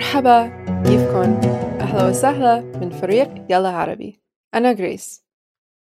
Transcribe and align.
مرحبا 0.00 0.48
كيفكن؟ 0.82 1.48
أهلا 1.80 2.08
وسهلا 2.08 2.60
من 2.60 2.90
فريق 2.90 3.28
يلا 3.50 3.68
عربي. 3.68 4.20
أنا 4.54 4.72
غريس. 4.72 5.24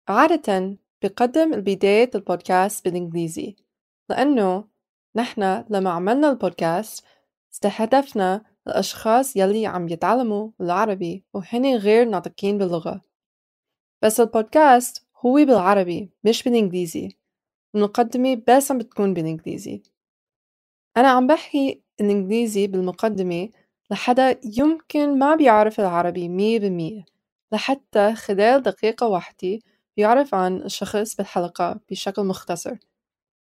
عادة 0.08 0.78
بقدم 1.04 1.54
البداية 1.54 2.10
البودكاست 2.16 2.86
بالإنجليزي 2.86 3.56
لأنه 4.10 4.68
نحن 5.16 5.64
لما 5.70 5.90
عملنا 5.90 6.30
البودكاست 6.30 7.06
استهدفنا 7.54 8.46
الأشخاص 8.68 9.36
يلي 9.36 9.68
عم 9.68 9.90
يتعلموا 9.90 10.52
العربي 10.62 11.26
وهن 11.34 11.76
غير 11.76 12.06
ناطقين 12.10 12.58
باللغة. 12.58 13.02
بس 14.02 14.20
البودكاست 14.20 15.08
هو 15.26 15.34
بالعربي 15.34 16.10
مش 16.24 16.44
بالإنجليزي. 16.44 17.18
المقدمة 17.76 18.42
بس 18.48 18.72
عم 18.72 18.78
بتكون 18.78 19.14
بالإنجليزي. 19.14 19.84
أنا 20.98 21.08
عم 21.08 21.28
بحكي 21.28 21.84
الإنجليزي 22.02 22.68
بالمقدمة 22.68 23.50
لحدا 23.92 24.40
يمكن 24.58 25.20
ما 25.20 25.36
بيعرف 25.36 25.80
العربي 25.80 26.30
مية 26.30 26.60
بالمية 26.60 27.06
لحتى 27.52 28.16
خلال 28.16 28.62
دقيقة 28.62 29.08
واحدة 29.08 29.60
بيعرف 29.98 30.36
عن 30.36 30.58
الشخص 30.58 31.16
بالحلقة 31.16 31.80
بشكل 31.90 32.24
مختصر 32.24 32.76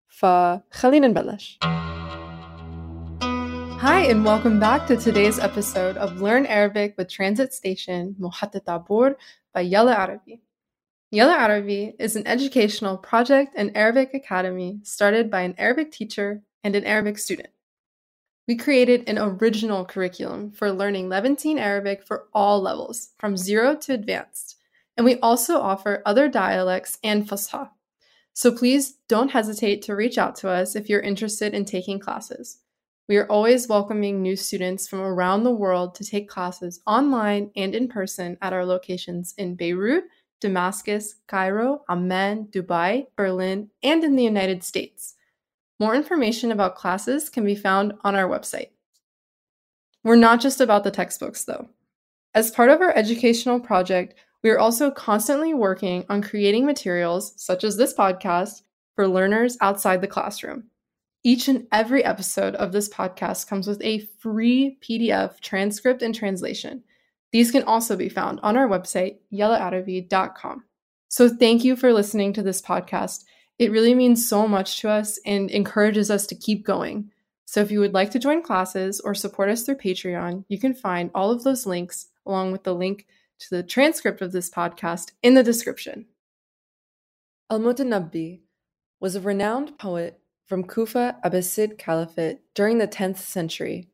فخلينا 0.09 1.09
نبلش 1.09 1.59
Hi 3.83 4.02
and 4.10 4.24
welcome 4.24 4.60
back 4.60 4.86
to 4.86 4.97
today's 4.97 5.38
episode 5.38 5.97
of 5.97 6.20
Learn 6.20 6.47
Arabic 6.47 6.95
with 6.98 7.09
Transit 7.09 7.52
Station 7.52 8.14
محطة 8.19 8.62
عبور 8.69 9.14
by 9.55 9.61
Yalla 9.61 9.95
Arabi. 9.95 10.42
Yalla 11.12 11.34
Arabi 11.34 11.95
is 11.98 12.16
an 12.16 12.27
educational 12.27 12.97
project 12.97 13.55
and 13.56 13.77
Arabic 13.77 14.14
academy 14.14 14.80
started 14.83 15.30
by 15.30 15.42
an 15.42 15.55
Arabic 15.59 15.92
teacher 15.92 16.42
and 16.64 16.74
an 16.74 16.84
Arabic 16.84 17.19
student. 17.19 17.50
We 18.48 18.56
created 18.56 19.09
an 19.09 19.19
original 19.19 19.84
curriculum 19.84 20.50
for 20.50 20.73
learning 20.73 21.09
Levantine 21.09 21.59
Arabic 21.59 22.02
for 22.02 22.27
all 22.34 22.61
levels, 22.61 23.11
from 23.19 23.36
zero 23.36 23.77
to 23.77 23.94
advanced. 23.94 24.56
And 24.97 25.05
we 25.05 25.20
also 25.20 25.61
offer 25.61 26.03
other 26.05 26.28
dialects 26.28 26.98
and 27.05 27.28
Fusha. 27.28 27.70
So 28.33 28.50
please 28.50 28.98
don't 29.08 29.30
hesitate 29.30 29.83
to 29.83 29.94
reach 29.94 30.19
out 30.19 30.34
to 30.36 30.48
us 30.48 30.75
if 30.75 30.89
you're 30.89 31.00
interested 31.00 31.55
in 31.55 31.64
taking 31.64 32.00
classes. 32.00 32.58
We 33.08 33.17
are 33.17 33.30
always 33.30 33.69
welcoming 33.69 34.22
new 34.22 34.36
students 34.36 34.89
from 34.89 35.00
around 35.00 35.45
the 35.45 35.50
world 35.50 35.95
to 35.97 36.05
take 36.05 36.28
classes 36.28 36.80
online 36.86 37.50
and 37.55 37.74
in 37.74 37.89
person 37.89 38.39
at 38.41 38.52
our 38.52 38.64
locations 38.64 39.34
in 39.39 39.55
Beirut, 39.55 40.05
Damascus, 40.41 41.17
Cairo, 41.28 41.84
Amman, 41.89 42.47
Dubai, 42.47 43.06
Berlin, 43.17 43.70
and 43.83 44.02
in 44.02 44.17
the 44.17 44.24
United 44.24 44.64
States. 44.64 45.14
More 45.83 45.97
information 45.97 46.52
about 46.52 46.77
classes 46.77 47.28
can 47.28 47.44
be 47.44 47.56
found 47.56 47.94
on 48.05 48.14
our 48.14 48.28
website. 48.28 48.69
We're 50.05 50.14
not 50.14 50.41
just 50.41 50.61
about 50.61 50.84
the 50.84 50.92
textbooks, 50.92 51.42
though. 51.42 51.70
As 52.34 52.52
part 52.52 52.70
of 52.70 52.80
our 52.80 52.94
educational 52.97 53.58
project, 53.58 54.14
we 54.44 54.50
are 54.50 54.61
also 54.61 54.92
constantly 54.92 55.55
working 55.55 56.05
on 56.08 56.22
creating 56.22 56.66
materials, 56.66 57.33
such 57.36 57.64
as 57.64 57.77
this 57.77 57.94
podcast, 57.94 58.62
for 58.94 59.08
learners 59.08 59.58
outside 59.61 60.00
the 60.00 60.06
classroom. 60.06 60.69
Each 61.24 61.48
and 61.48 61.66
every 61.72 62.05
episode 62.05 62.55
of 62.55 62.70
this 62.70 62.89
podcast 62.89 63.48
comes 63.48 63.67
with 63.67 63.83
a 63.83 64.06
free 64.20 64.78
PDF 64.89 65.41
transcript 65.41 66.00
and 66.00 66.14
translation. 66.14 66.84
These 67.33 67.50
can 67.50 67.64
also 67.64 67.96
be 67.96 68.08
found 68.08 68.39
on 68.44 68.56
our 68.56 68.69
website, 68.69 69.17
yellaarabi.com. 69.33 70.62
So 71.08 71.28
thank 71.28 71.64
you 71.64 71.74
for 71.74 71.92
listening 71.92 72.34
to 72.34 72.42
this 72.44 72.62
podcast 72.62 73.24
it 73.58 73.70
really 73.70 73.95
means 73.95 74.28
so 74.28 74.48
much 74.48 74.81
to 74.81 74.89
us 74.89 75.19
and 75.25 75.50
encourages 75.50 76.11
us 76.11 76.27
to 76.27 76.34
keep 76.34 76.64
going. 76.64 77.11
So 77.45 77.61
if 77.61 77.70
you 77.70 77.81
would 77.81 77.95
like 77.95 78.11
to 78.12 78.19
join 78.19 78.42
classes 78.42 79.00
or 79.00 79.14
support 79.14 79.50
us 79.50 79.62
through 79.62 79.77
Patreon, 79.77 80.45
you 80.48 80.58
can 80.58 80.75
find 80.75 81.11
all 81.14 81.31
of 81.31 81.45
those 81.45 81.67
links 81.67 82.06
along 82.25 82.53
with 82.53 82.64
the 82.64 82.75
link 82.75 83.06
to 83.41 83.50
the 83.50 83.62
transcript 83.62 84.23
of 84.23 84.33
this 84.33 84.48
podcast 84.48 85.11
in 85.23 85.34
the 85.34 85.42
description. 85.42 86.06
Al 87.51 87.61
Mutanabbi 87.61 88.40
was 89.01 89.17
a 89.17 89.20
renowned 89.20 89.79
poet 89.79 90.20
from 90.46 90.64
Kufa 90.64 91.19
Abbasid 91.24 91.77
Caliphate 91.77 92.40
during 92.55 92.79
the 92.79 92.89
10th 92.89 93.19
century, 93.19 93.89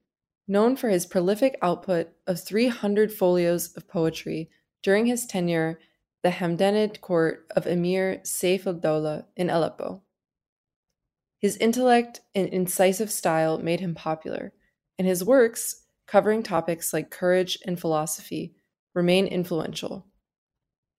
known 0.46 0.76
for 0.76 0.88
his 0.88 1.06
prolific 1.06 1.58
output 1.62 2.08
of 2.26 2.40
300 2.40 3.12
folios 3.12 3.72
of 3.76 3.88
poetry 3.88 4.50
during 4.82 5.06
his 5.06 5.26
tenure 5.26 5.78
the 6.23 6.29
Hamdanid 6.29 7.01
court 7.01 7.45
of 7.55 7.67
Emir 7.67 8.21
Saif 8.23 8.66
al-Dawla 8.66 9.25
in 9.35 9.49
Aleppo. 9.49 10.01
His 11.39 11.57
intellect 11.57 12.21
and 12.33 12.47
incisive 12.47 13.11
style 13.11 13.57
made 13.57 13.81
him 13.81 13.94
popular, 13.94 14.53
and 14.97 15.05
his 15.05 15.23
works, 15.23 15.83
covering 16.07 16.41
topics 16.41 16.94
like 16.94 17.11
courage 17.11 17.57
and 17.66 17.77
philosophy, 17.77 18.55
remain 18.95 19.27
influential. 19.27 20.05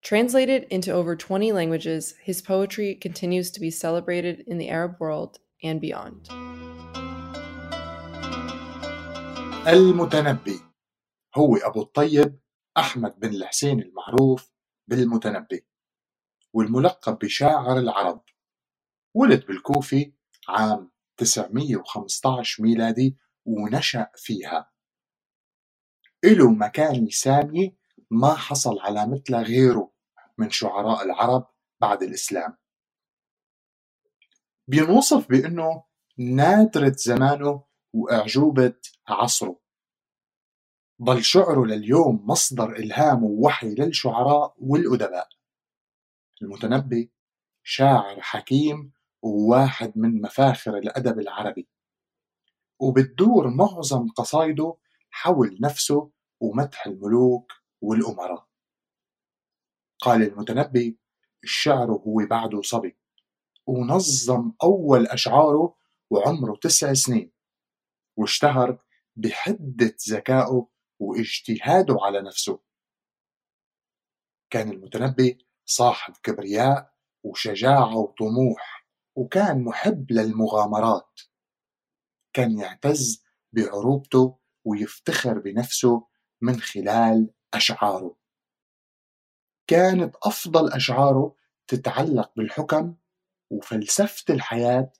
Translated 0.02 0.66
into 0.68 0.92
over 0.92 1.16
20 1.16 1.52
languages, 1.52 2.14
his 2.22 2.42
poetry 2.42 2.94
continues 2.94 3.50
to 3.52 3.60
be 3.60 3.70
celebrated 3.70 4.44
in 4.46 4.58
the 4.58 4.68
Arab 4.68 4.96
world 5.00 5.38
and 5.62 5.80
beyond. 5.80 6.28
المتنبي 9.66 10.60
هو 11.34 11.56
أبو 11.56 11.82
الطيب 11.82 12.38
أحمد 12.76 13.20
بن 13.20 13.28
الحسين 13.28 13.80
المعروف 13.80 14.50
بالمتنبي 14.89 15.65
والملقب 16.53 17.19
بشاعر 17.19 17.79
العرب. 17.79 18.23
ولد 19.13 19.45
بالكوفة 19.45 20.11
عام 20.47 20.91
915 21.17 22.63
ميلادي 22.63 23.17
ونشأ 23.45 24.11
فيها. 24.15 24.71
إله 26.25 26.51
مكانة 26.51 27.09
سامية 27.09 27.77
ما 28.11 28.35
حصل 28.35 28.79
على 28.79 29.07
مثلها 29.07 29.41
غيره 29.41 29.91
من 30.37 30.49
شعراء 30.49 31.03
العرب 31.03 31.47
بعد 31.81 32.03
الإسلام. 32.03 32.57
بينوصف 34.67 35.27
بأنه 35.29 35.83
نادرة 36.17 36.93
زمانه 36.95 37.63
وأعجوبة 37.93 38.73
عصره. 39.07 39.59
ضل 41.01 41.23
شعره 41.23 41.65
لليوم 41.65 42.25
مصدر 42.25 42.75
إلهام 42.75 43.23
ووحي 43.23 43.75
للشعراء 43.75 44.55
والأدباء. 44.57 45.29
المتنبي 46.41 47.11
شاعر 47.63 48.21
حكيم 48.21 48.91
وواحد 49.21 49.93
من 49.95 50.21
مفاخر 50.21 50.77
الأدب 50.77 51.19
العربي. 51.19 51.69
وبتدور 52.79 53.49
معظم 53.49 54.07
قصايده 54.07 54.77
حول 55.09 55.57
نفسه 55.61 56.11
ومدح 56.39 56.87
الملوك 56.87 57.51
والأمراء. 57.81 58.47
قال 59.99 60.23
المتنبي 60.23 60.99
الشعر 61.43 61.91
هو 61.91 62.25
بعده 62.29 62.61
صبي 62.61 62.97
ونظم 63.67 64.51
أول 64.63 65.07
أشعاره 65.07 65.75
وعمره 66.09 66.55
تسع 66.61 66.93
سنين 66.93 67.31
واشتهر 68.17 68.77
بحدة 69.15 69.95
ذكائه 70.09 70.67
واجتهاده 70.99 71.97
على 72.01 72.21
نفسه. 72.21 72.59
كان 74.49 74.71
المتنبي 74.71 75.47
صاحب 75.65 76.13
كبرياء 76.23 76.93
وشجاعة 77.23 77.97
وطموح 77.97 78.87
وكان 79.15 79.63
محب 79.63 80.11
للمغامرات. 80.11 81.19
كان 82.33 82.59
يعتز 82.59 83.23
بعروبته 83.51 84.39
ويفتخر 84.65 85.39
بنفسه 85.39 86.07
من 86.41 86.59
خلال 86.59 87.33
أشعاره. 87.53 88.15
كانت 89.67 90.15
أفضل 90.23 90.73
أشعاره 90.73 91.35
تتعلق 91.67 92.31
بالحكم 92.37 92.95
وفلسفة 93.49 94.33
الحياة 94.33 94.91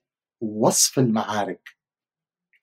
ووصف 0.41 0.99
المعارك. 0.99 1.69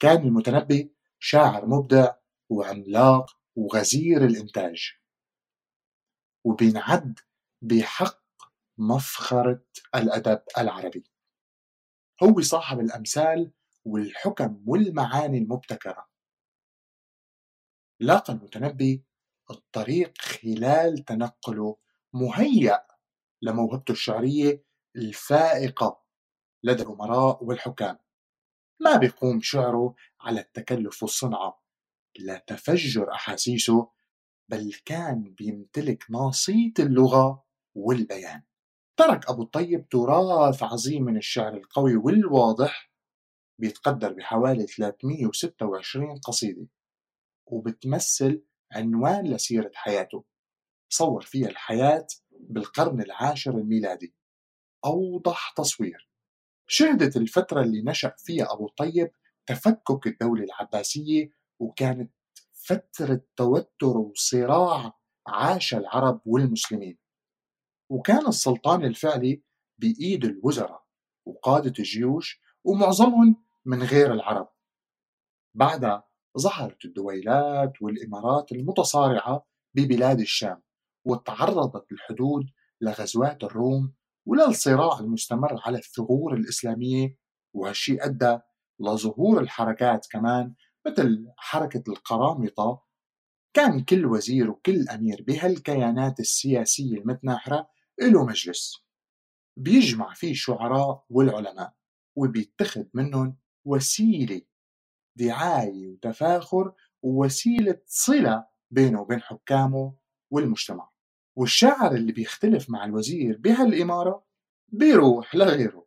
كان 0.01 0.17
المتنبي 0.17 0.95
شاعر 1.19 1.67
مبدع 1.67 2.15
وعملاق 2.49 3.36
وغزير 3.57 4.25
الإنتاج. 4.25 4.93
وبينعد 6.45 7.19
بحق 7.63 8.23
مفخرة 8.79 9.65
الأدب 9.95 10.43
العربي. 10.59 11.11
هو 12.23 12.41
صاحب 12.41 12.81
الأمثال 12.81 13.53
والحكم 13.85 14.65
والمعاني 14.67 15.39
المبتكرة. 15.39 16.09
لاقى 18.01 18.33
المتنبي 18.33 19.05
الطريق 19.51 20.19
خلال 20.19 21.05
تنقله 21.05 21.79
مهيأ 22.13 22.87
لموهبته 23.43 23.93
الشعرية 23.93 24.65
الفائقة 24.97 26.05
لدى 26.63 26.83
الأمراء 26.83 27.45
والحكام. 27.45 27.99
ما 28.81 28.97
بيقوم 28.97 29.41
شعره 29.41 29.95
على 30.21 30.41
التكلف 30.41 31.03
والصنعة. 31.03 31.66
لتفجر 32.21 33.13
أحاسيسه 33.13 33.91
بل 34.49 34.73
كان 34.85 35.35
بيمتلك 35.39 36.05
ناصية 36.11 36.73
اللغة 36.79 37.45
والبيان. 37.75 38.43
ترك 38.97 39.31
أبو 39.31 39.43
الطيب 39.43 39.89
تراث 39.89 40.63
عظيم 40.63 41.05
من 41.05 41.17
الشعر 41.17 41.57
القوي 41.57 41.97
والواضح 41.97 42.91
بيتقدر 43.61 44.13
بحوالي 44.13 44.67
326 44.67 46.19
قصيدة 46.19 46.67
وبتمثل 47.47 48.43
عنوان 48.73 49.27
لسيرة 49.27 49.71
حياته. 49.75 50.25
صور 50.89 51.23
فيها 51.23 51.49
الحياة 51.49 52.07
بالقرن 52.41 53.01
العاشر 53.01 53.51
الميلادي. 53.59 54.15
أوضح 54.85 55.51
تصوير. 55.57 56.09
شهدت 56.69 57.17
الفترة 57.17 57.63
اللي 57.63 57.83
نشأ 57.83 58.15
فيها 58.19 58.53
أبو 58.53 58.69
طيب 58.69 59.11
تفكك 59.47 60.07
الدولة 60.07 60.45
العباسية 60.45 61.31
وكانت 61.59 62.13
فترة 62.53 63.21
توتر 63.37 63.99
وصراع 63.99 64.93
عاش 65.27 65.75
العرب 65.75 66.21
والمسلمين. 66.25 66.99
وكان 67.91 68.27
السلطان 68.27 68.85
الفعلي 68.85 69.43
بإيد 69.79 70.25
الوزراء 70.25 70.85
وقادة 71.27 71.73
الجيوش 71.79 72.41
ومعظمهم 72.65 73.45
من 73.65 73.83
غير 73.83 74.13
العرب. 74.13 74.49
بعدها 75.55 76.09
ظهرت 76.39 76.85
الدويلات 76.85 77.73
والإمارات 77.83 78.53
المتصارعة 78.53 79.47
ببلاد 79.75 80.21
الشام 80.21 80.63
وتعرضت 81.05 81.93
الحدود 81.93 82.47
لغزوات 82.81 83.45
الروم 83.45 83.95
وللصراع 84.27 84.99
المستمر 85.01 85.61
على 85.67 85.79
الثغور 85.79 86.35
الإسلامية 86.35 87.17
وهالشي 87.55 87.97
أدى 88.01 88.39
لظهور 88.81 89.41
الحركات 89.41 90.07
كمان 90.11 90.55
مثل 90.87 91.27
حركة 91.37 91.83
القرامطة 91.89 92.83
كان 93.55 93.85
كل 93.85 94.07
وزير 94.07 94.51
وكل 94.51 94.89
أمير 94.89 95.25
بهالكيانات 95.27 96.21
السياسية 96.21 96.99
المتناحرة 96.99 97.69
له 98.01 98.25
مجلس 98.25 98.87
بيجمع 99.57 100.15
فيه 100.15 100.31
الشعراء 100.31 101.05
والعلماء 101.11 101.75
وبيتخذ 102.17 102.85
منهم 102.95 103.37
وسيلة 103.65 104.43
دعاية 105.17 105.93
وتفاخر 105.93 106.73
ووسيلة 107.03 107.81
صلة 107.87 108.47
بينه 108.71 109.01
وبين 109.01 109.21
حكامه 109.21 109.95
والمجتمع. 110.31 110.91
والشاعر 111.37 111.95
اللي 111.95 112.13
بيختلف 112.13 112.71
مع 112.71 112.85
الوزير 112.85 113.39
بهالإمارة 113.39 114.25
بيروح 114.69 115.35
لغيره. 115.35 115.87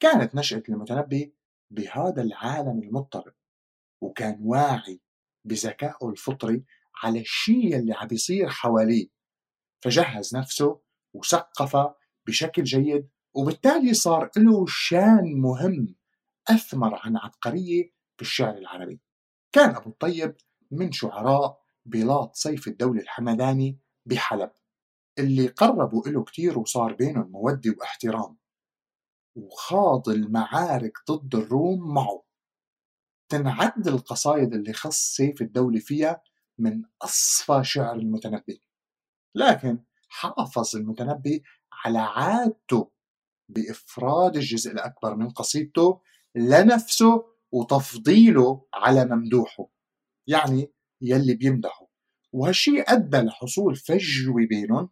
كانت 0.00 0.34
نشأة 0.34 0.62
المتنبي 0.68 1.34
بهذا 1.70 2.22
العالم 2.22 2.82
المضطرب. 2.82 3.34
وكان 4.16 4.38
واعي 4.40 5.00
بذكائه 5.44 6.08
الفطري 6.08 6.64
على 7.02 7.20
الشيء 7.20 7.76
اللي 7.76 7.92
عم 7.94 8.06
بيصير 8.06 8.48
حواليه 8.48 9.08
فجهز 9.84 10.36
نفسه 10.36 10.80
وثقف 11.14 11.76
بشكل 12.26 12.62
جيد 12.62 13.08
وبالتالي 13.34 13.94
صار 13.94 14.30
له 14.36 14.64
شان 14.68 15.40
مهم 15.40 15.94
أثمر 16.48 17.00
عن 17.04 17.16
عبقرية 17.16 17.92
بالشعر 18.18 18.58
العربي. 18.58 19.00
كان 19.52 19.74
أبو 19.74 19.90
الطيب 19.90 20.36
من 20.70 20.92
شعراء 20.92 21.60
بلاط 21.84 22.34
سيف 22.34 22.68
الدولة 22.68 23.00
الحمداني 23.00 23.78
بحلب 24.06 24.50
اللي 25.18 25.46
قربوا 25.46 26.08
له 26.08 26.24
كتير 26.24 26.58
وصار 26.58 26.92
بينهم 26.92 27.30
مودة 27.30 27.74
واحترام 27.78 28.36
وخاض 29.36 30.08
المعارك 30.08 30.92
ضد 31.10 31.34
الروم 31.34 31.94
معه. 31.94 32.25
تنعد 33.28 33.88
القصايد 33.88 34.54
اللي 34.54 34.72
خص 34.72 34.96
سيف 34.96 35.42
الدولة 35.42 35.78
فيها 35.78 36.22
من 36.58 36.82
أصفى 37.02 37.60
شعر 37.64 37.96
المتنبي. 37.96 38.62
لكن 39.34 39.78
حافظ 40.08 40.76
المتنبي 40.76 41.42
على 41.72 41.98
عادته 41.98 42.90
بإفراد 43.48 44.36
الجزء 44.36 44.72
الأكبر 44.72 45.16
من 45.16 45.30
قصيدته 45.30 46.00
لنفسه 46.34 47.24
وتفضيله 47.52 48.66
على 48.74 49.04
ممدوحه 49.04 49.68
يعني 50.26 50.72
يلي 51.00 51.34
بيمدحه. 51.34 51.86
وهالشي 52.32 52.80
أدى 52.80 53.16
لحصول 53.16 53.76
فجوة 53.76 54.46
بينهم 54.46 54.90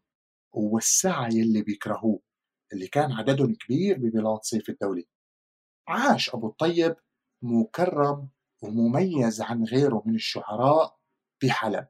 ووسعها 0.52 1.28
يلي 1.32 1.62
بيكرهوه 1.62 2.20
اللي 2.72 2.86
كان 2.86 3.12
عددهم 3.12 3.54
كبير 3.54 3.98
ببلاد 3.98 4.38
سيف 4.42 4.68
الدولة 4.68 5.04
عاش 5.88 6.34
أبو 6.34 6.46
الطيب 6.48 6.96
مكرم 7.44 8.28
ومميز 8.62 9.40
عن 9.42 9.64
غيره 9.64 10.02
من 10.06 10.14
الشعراء 10.14 10.96
بحلب. 11.42 11.86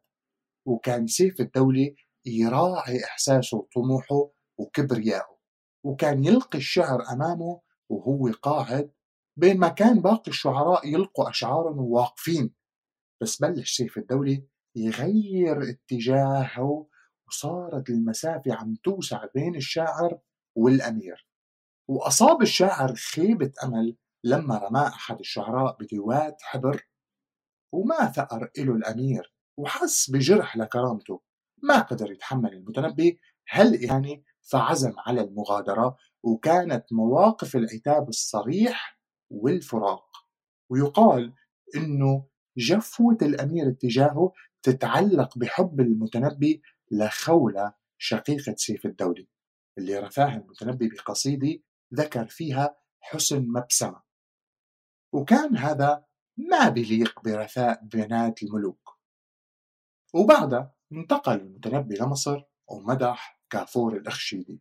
وكان 0.67 1.07
سيف 1.07 1.41
الدولة 1.41 1.95
يراعي 2.27 3.05
إحساسه 3.05 3.57
وطموحه 3.57 4.31
وكبريائه 4.59 5.39
وكان 5.85 6.25
يلقي 6.25 6.59
الشعر 6.59 7.03
أمامه 7.13 7.61
وهو 7.89 8.33
قاعد 8.43 8.91
بينما 9.37 9.69
كان 9.69 10.01
باقي 10.01 10.29
الشعراء 10.31 10.89
يلقوا 10.89 11.31
أشعارهم 11.31 11.79
وواقفين 11.79 12.55
بس 13.23 13.43
بلش 13.43 13.77
سيف 13.77 13.99
الدولة 13.99 14.43
يغير 14.77 15.63
اتجاهه 15.71 16.87
وصارت 17.29 17.91
المسافة 17.91 18.55
عم 18.55 18.77
توسع 18.85 19.27
بين 19.35 19.57
الشاعر 19.57 20.19
والأمير. 20.57 21.29
وأصاب 21.89 22.43
الشاعر 22.43 22.95
خيبة 22.95 23.53
أمل 23.65 23.97
لما 24.25 24.59
رماه 24.59 24.89
أحد 24.89 25.19
الشعراء 25.19 25.77
بديوات 25.81 26.43
حبر 26.43 26.89
وما 27.73 28.07
ثأر 28.07 28.51
إله 28.59 28.75
الأمير 28.75 29.35
وحس 29.59 30.11
بجرح 30.11 30.57
لكرامته 30.57 31.21
ما 31.63 31.79
قدر 31.79 32.13
يتحمل 32.13 32.53
المتنبي 32.53 33.19
هالإهانة 33.51 34.23
فعزم 34.43 34.93
على 34.99 35.21
المغادرة 35.21 35.97
وكانت 36.23 36.93
مواقف 36.93 37.57
العتاب 37.57 38.09
الصريح 38.09 39.01
والفراق. 39.31 40.07
ويقال 40.71 41.35
إنه 41.77 42.27
جفوة 42.57 43.19
الأمير 43.23 43.69
اتجاهه 43.69 44.33
تتعلق 44.63 45.39
بحب 45.39 45.81
المتنبي 45.81 46.63
لخولة 46.91 47.75
شقيقة 47.99 48.55
سيف 48.57 48.87
الدولي 48.87 49.29
اللي 49.79 49.99
رثاها 49.99 50.37
المتنبي 50.37 50.89
بقصيدة 50.89 51.63
ذكر 51.95 52.27
فيها 52.27 52.77
حسن 53.01 53.47
مبسمة. 53.49 54.04
وكان 55.15 55.57
هذا 55.57 56.05
ما 56.37 56.69
بليق 56.69 57.21
برثاء 57.25 57.85
بنات 57.85 58.43
الملوك. 58.43 58.99
وبعدها 60.15 60.75
انتقل 60.93 61.41
المتنبي 61.41 61.95
لمصر 61.95 62.43
ومدح 62.69 63.41
كافور 63.51 63.97
الأخشيدي. 63.97 64.61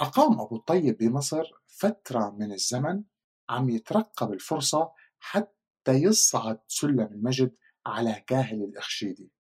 أقام 0.00 0.40
أبو 0.40 0.56
الطيب 0.56 0.98
بمصر 0.98 1.44
فترة 1.66 2.30
من 2.30 2.52
الزمن 2.52 3.02
عم 3.48 3.70
يترقب 3.70 4.32
الفرصة 4.32 4.92
حتى 5.18 5.92
يصعد 5.92 6.60
سلم 6.68 7.00
المجد 7.00 7.56
على 7.86 8.24
كاهل 8.26 8.62
الأخشيدي. 8.64 9.32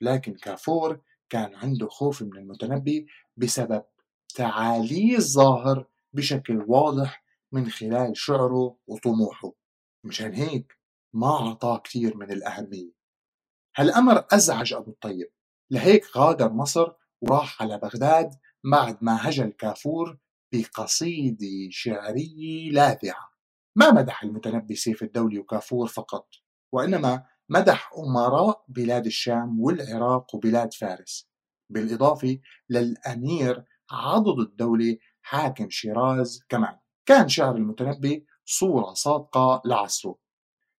لكن 0.00 0.34
كافور 0.34 1.02
كان 1.28 1.54
عنده 1.54 1.88
خوف 1.88 2.22
من 2.22 2.36
المتنبي 2.36 3.06
بسبب 3.36 3.84
تعاليه 4.34 5.16
الظاهر 5.16 5.86
بشكل 6.12 6.64
واضح 6.68 7.24
من 7.52 7.70
خلال 7.70 8.16
شعره 8.16 8.78
وطموحه. 8.86 9.65
مشان 10.06 10.34
هيك 10.34 10.78
ما 11.14 11.48
أعطاه 11.48 11.78
كثير 11.78 12.16
من 12.16 12.30
الأهمية. 12.30 12.92
هالأمر 13.76 14.24
أزعج 14.32 14.72
أبو 14.72 14.90
الطيب. 14.90 15.30
لهيك 15.70 16.16
غادر 16.16 16.52
مصر 16.52 16.92
وراح 17.20 17.62
على 17.62 17.78
بغداد 17.78 18.30
بعد 18.72 18.98
ما 19.00 19.28
هجا 19.28 19.44
الكافور 19.44 20.18
بقصيدة 20.54 21.68
شعرية 21.70 22.70
لاذعة. 22.70 23.30
ما 23.76 23.90
مدح 23.90 24.22
المتنبي 24.22 24.74
سيف 24.74 25.02
الدولي 25.02 25.38
وكافور 25.38 25.86
فقط 25.86 26.28
وإنما 26.72 27.24
مدح 27.48 27.90
أمراء 27.98 28.64
بلاد 28.68 29.06
الشام 29.06 29.60
والعراق 29.60 30.34
وبلاد 30.34 30.74
فارس. 30.74 31.28
بالإضافة 31.72 32.38
للأمير 32.70 33.64
عضد 33.90 34.38
الدولة 34.38 34.96
حاكم 35.22 35.70
شيراز 35.70 36.40
كمان. 36.48 36.78
كان 37.06 37.28
شعر 37.28 37.56
المتنبي 37.56 38.26
صورة 38.46 38.94
صادقة 38.94 39.62
لعصره. 39.64 40.18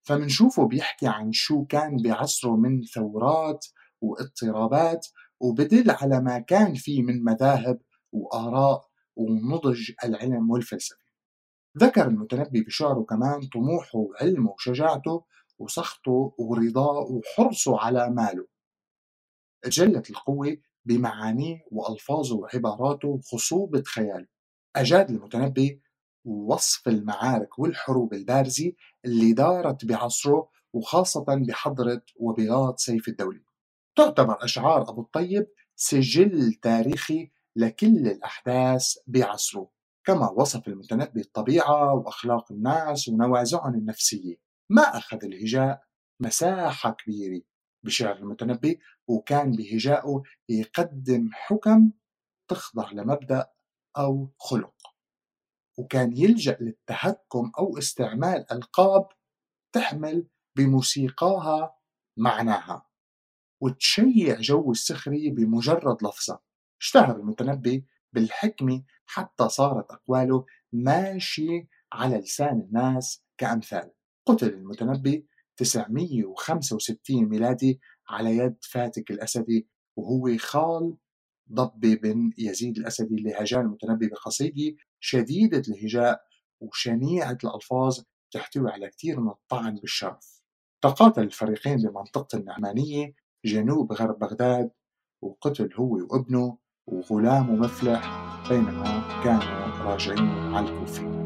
فمنشوفه 0.04 0.68
بيحكي 0.68 1.08
عن 1.08 1.32
شو 1.32 1.66
كان 1.66 1.98
بعصره 2.02 2.56
من 2.56 2.84
ثورات 2.84 3.66
واضطرابات 4.02 5.08
وبدل 5.40 5.92
على 5.92 6.22
ما 6.22 6.40
كان 6.40 6.74
فيه 6.74 7.02
من 7.02 7.24
مذاهب 7.24 7.82
وآراء 8.12 8.86
ونضج 9.16 9.92
العلم 10.04 10.52
والفلسفة. 10.52 11.06
ذكر 11.78 12.08
المتنبي 12.08 12.62
بشعره 12.62 13.04
كمان 13.04 13.42
طموحه 13.54 13.98
وعلمه 14.00 14.52
وشجاعته 14.52 15.26
وسخطه 15.60 16.34
ورضاه 16.38 17.00
وحرصه 17.00 17.80
على 17.80 18.10
ماله. 18.10 18.48
تجلت 19.62 20.10
القوة 20.10 20.58
بمعانيه 20.86 21.60
وألفاظه 21.72 22.36
وعباراته 22.36 23.08
وخصوبة 23.08 23.82
خياله. 23.82 24.28
أجاد 24.76 25.10
المتنبي 25.10 25.82
وصف 26.28 26.88
المعارك 26.88 27.60
والحروب 27.60 28.14
البارزة 28.14 28.74
اللي 29.06 29.34
دارت 29.34 29.86
بعصره 29.86 30.50
وخاصة 30.74 31.26
بحضرة 31.28 32.02
وبلاط 32.16 32.80
سيف 32.80 33.08
الدولة. 33.08 33.42
تعتبر 33.98 34.44
أشعار 34.44 34.90
أبو 34.90 35.02
الطيب 35.02 35.48
سجل 35.76 36.54
تاريخي 36.54 37.32
لكل 37.56 38.08
الأحداث 38.08 38.96
بعصره 39.08 39.70
كما 40.06 40.30
وصف 40.30 40.68
المتنبي 40.68 41.22
الطبيعة 41.22 41.94
وأخلاق 41.94 42.52
الناس 42.52 43.08
ونوازعهم 43.08 43.74
النفسية. 43.76 44.36
ما 44.70 44.82
أخذ 44.82 45.26
الهجاء 45.26 45.84
مساحة 46.20 46.92
كبيرة 46.92 47.42
بشعر 47.84 48.18
المتنبي 48.18 48.80
وكان 49.08 49.52
بهجائه 49.52 50.24
يقدم 50.50 51.30
حكم 51.34 51.92
تخضع 52.48 52.92
لمبدأ 52.92 53.48
أو 53.98 54.30
خلق. 54.38 54.97
وكان 55.78 56.18
يلجأ 56.18 56.58
للتهكم 56.62 57.52
أو 57.60 57.78
استعمال 57.78 58.52
ألقاب 58.52 59.08
تحمل 59.74 60.28
بموسيقاها 60.58 61.76
معناها 62.18 62.88
وتشيع 63.62 64.40
جو 64.40 64.72
السخرية 64.72 65.32
بمجرد 65.32 66.04
لفظة. 66.04 66.40
اشتهر 66.82 67.16
المتنبي 67.16 67.86
بالحكمة 68.14 68.84
حتى 69.06 69.50
صارت 69.50 69.92
أقواله 69.92 70.46
ماشي 70.72 71.68
على 71.94 72.18
لسان 72.18 72.60
الناس 72.60 73.24
كأمثال. 73.38 73.92
قتل 74.26 74.54
المتنبي 74.54 75.28
965 75.58 77.26
ميلادي 77.26 77.80
على 78.10 78.38
يد 78.38 78.58
فاتك 78.62 79.12
الأسدي 79.12 79.68
وهو 79.96 80.38
خال 80.38 80.98
ضبي 81.52 81.96
بن 81.96 82.32
يزيد 82.38 82.78
الأسدي 82.78 83.16
اللي 83.16 83.34
هجان 83.34 83.62
المتنبي 83.62 84.08
بقصيدة 84.08 84.76
شديدة 85.10 85.62
الهجاء 85.68 86.22
وشنيعة 86.62 87.38
الألفاظ 87.44 88.00
تحتوي 88.32 88.72
على 88.72 88.90
كثير 88.90 89.20
من 89.20 89.30
الطعن 89.30 89.76
بالشرف. 89.76 90.42
تقاتل 90.82 91.24
الفريقين 91.24 91.78
بمنطقة 91.78 92.38
النعمانية 92.38 93.14
جنوب 93.46 93.94
غرب 93.94 94.20
بغداد 94.20 94.72
وقتل 95.22 95.74
هو 95.76 95.94
وابنه 95.94 96.58
وغلامه 96.88 97.52
مفلح 97.52 98.02
بينما 98.50 99.22
كانوا 99.24 99.84
راجعين 99.84 100.30
على 100.56 100.70
الكوفة. 100.70 101.17